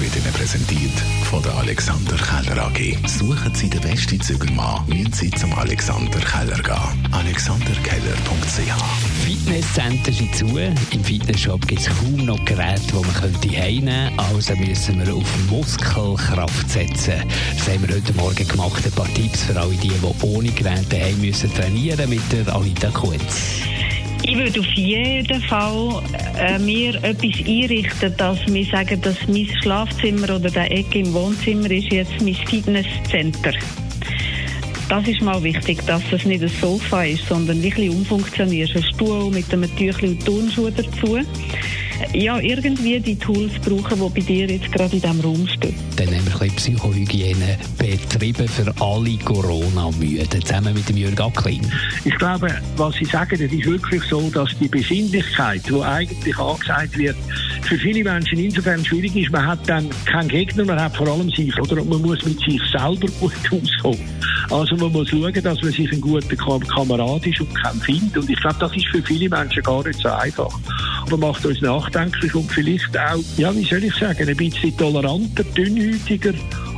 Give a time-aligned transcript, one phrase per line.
[0.00, 0.98] wird Ihnen präsentiert
[1.30, 2.96] von der Alexander Keller AG.
[3.06, 7.08] Suchen Sie den besten Zügelmann, müssen Sie zum Alexander Keller gehen.
[7.12, 10.46] alexanderkeller.ch Fitnesscenter sind zu.
[10.90, 14.34] Im Fitnessshop gibt es kaum noch Geräte, die man könnte heimnehmen könnte.
[14.34, 17.22] Also müssen wir auf Muskelkraft setzen.
[17.56, 18.84] Das haben wir heute Morgen gemacht.
[18.84, 22.90] Ein paar Tipps für alle die, die ohne Geräte heim müssen trainieren mit der Anita
[22.90, 23.62] Kutz.
[24.28, 26.02] Ich würde auf jeden Fall
[26.36, 31.70] äh, mir etwas einrichten, dass wir sagen, dass mein Schlafzimmer oder der Ecke im Wohnzimmer
[31.70, 33.52] ist jetzt mein Fitnesscenter.
[34.88, 38.74] Das ist mal wichtig, dass es nicht ein Sofa ist, sondern wirklich umfunktioniert.
[38.74, 41.18] Ein Stuhl mit einem Tüchli und Turnschuh dazu
[42.12, 45.74] ja, irgendwie die Tools brauchen, die bei dir jetzt gerade in diesem Raum stehen.
[45.96, 51.66] Dann haben wir ein bisschen Psychohygiene betrieben für alle Corona-Müden, zusammen mit dem Jürgen Acklin.
[52.04, 56.96] Ich glaube, was Sie sagen, das ist wirklich so, dass die Besinnlichkeit, die eigentlich angesagt
[56.98, 57.16] wird,
[57.62, 59.32] für viele Menschen insofern schwierig ist.
[59.32, 62.60] Man hat dann keinen Gegner, man hat vor allem sich, oder man muss mit sich
[62.70, 64.00] selber gut auskommen.
[64.50, 68.16] Also man muss schauen, dass man sich ein guter Kamerad ist und keinen findet.
[68.16, 70.50] Und ich glaube, das ist für viele Menschen gar nicht so einfach.
[71.06, 75.44] Aber macht uns nachdenklich und vielleicht auch, ja, wie soll ich sagen, ein bisschen toleranter,
[75.44, 76.34] dünnhütiger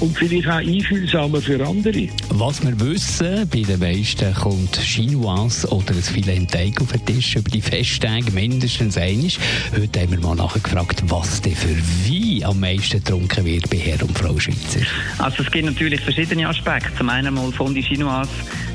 [0.00, 2.08] und vielleicht auch einfühlsamer für andere.
[2.30, 7.36] Was wir wissen, bei den meisten kommt Chinoise oder ein Filet Teig auf den Tisch
[7.36, 9.38] über die Festtage mindestens einig.
[9.74, 14.02] Heute haben wir mal nachgefragt, was denn für Wein am meisten getrunken wird bei Herr
[14.02, 14.80] und Frau Schweizer.
[15.18, 16.90] Also es gibt natürlich verschiedene Aspekte.
[16.96, 18.30] Zum einen mal Fondue Chinoise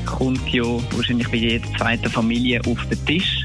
[0.06, 3.35] kommt ja wahrscheinlich bei jeder zweiten Familie auf den Tisch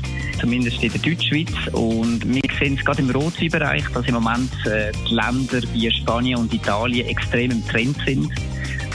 [0.42, 1.52] zumindest in der Deutschschweiz.
[1.72, 6.40] Und wir sehen es gerade im Rotweinbereich, dass im Moment äh, die Länder wie Spanien
[6.40, 8.32] und Italien extrem im Trend sind.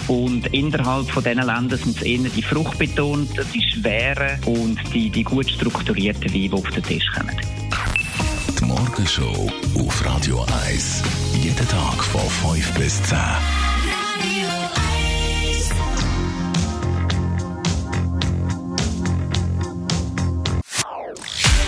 [0.08, 5.24] Und innerhalb von diesen Ländern sind es eher die fruchtbetonten, die schweren und die, die
[5.24, 7.36] gut strukturierten Weine, die auf den Tisch kommen.
[8.58, 11.02] Die Morgenshow auf Radio 1.
[11.42, 13.65] Jeden Tag von 5 bis 10.